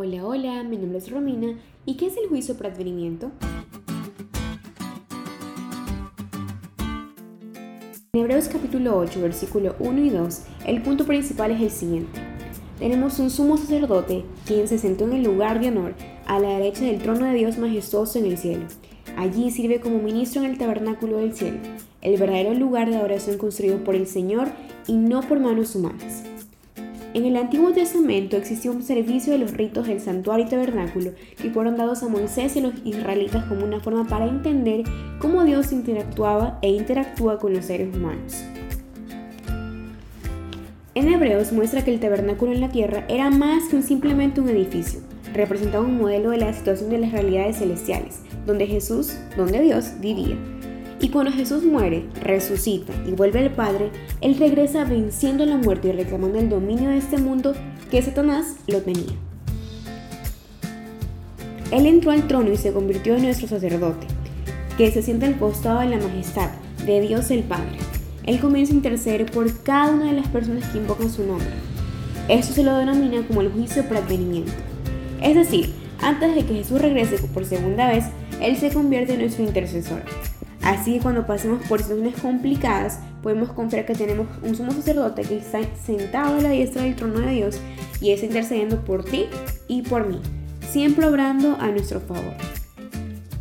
[0.00, 1.58] Hola, hola, mi nombre es Romina.
[1.84, 3.32] ¿Y qué es el juicio por advenimiento?
[8.12, 12.20] En Hebreos capítulo 8, versículo 1 y 2, el punto principal es el siguiente.
[12.78, 15.94] Tenemos un sumo sacerdote quien se sentó en el lugar de honor
[16.26, 18.66] a la derecha del trono de Dios majestuoso en el cielo.
[19.16, 21.58] Allí sirve como ministro en el tabernáculo del cielo,
[22.02, 24.46] el verdadero lugar de adoración construido por el Señor
[24.86, 26.22] y no por manos humanas.
[27.18, 31.50] En el Antiguo Testamento existió un servicio de los ritos del santuario y tabernáculo que
[31.50, 34.84] fueron dados a Moisés y los israelitas como una forma para entender
[35.18, 38.44] cómo Dios interactuaba e interactúa con los seres humanos.
[40.94, 45.00] En Hebreos muestra que el tabernáculo en la tierra era más que simplemente un edificio,
[45.34, 50.36] representaba un modelo de la situación de las realidades celestiales, donde Jesús, donde Dios, vivía.
[51.00, 55.92] Y cuando Jesús muere, resucita y vuelve al Padre, Él regresa venciendo la muerte y
[55.92, 57.54] reclamando el dominio de este mundo
[57.90, 59.14] que Satanás lo tenía.
[61.70, 64.06] Él entró al trono y se convirtió en nuestro sacerdote,
[64.76, 66.50] que se sienta al costado de la majestad
[66.84, 67.78] de Dios el Padre.
[68.24, 71.48] Él comienza a interceder por cada una de las personas que invocan su nombre.
[72.28, 74.52] Esto se lo denomina como el juicio por advenimiento.
[75.22, 78.04] Es decir, antes de que Jesús regrese por segunda vez,
[78.40, 80.02] Él se convierte en nuestro intercesor.
[80.68, 85.38] Así que cuando pasemos por situaciones complicadas, podemos confiar que tenemos un sumo sacerdote que
[85.38, 87.58] está sentado a la diestra del trono de Dios
[88.02, 89.24] y está intercediendo por ti
[89.66, 90.20] y por mí,
[90.60, 92.34] siempre obrando a nuestro favor.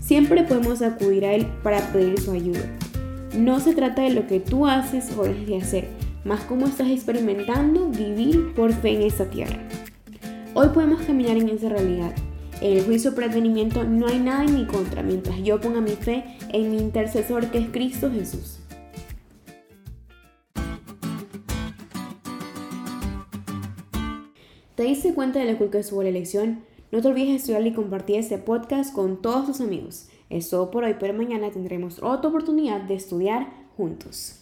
[0.00, 2.64] Siempre podemos acudir a Él para pedir su ayuda.
[3.38, 5.88] No se trata de lo que tú haces o dejes de hacer,
[6.24, 9.60] más cómo estás experimentando vivir por fe en esta tierra.
[10.54, 12.12] Hoy podemos caminar en esa realidad
[12.62, 16.36] en el juicio por no hay nada en mi contra mientras yo ponga mi fe
[16.50, 18.60] en mi intercesor que es Cristo Jesús.
[24.76, 26.62] ¿Te diste cuenta de la culpa que subo la elección?
[26.92, 30.08] No te olvides de estudiar y compartir este podcast con todos tus amigos.
[30.30, 34.41] Es todo por hoy, pero mañana tendremos otra oportunidad de estudiar juntos.